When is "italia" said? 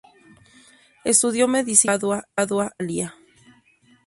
2.75-3.13